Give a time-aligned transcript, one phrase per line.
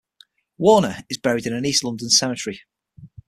[0.57, 2.61] Warner is buried in East London Cemetery.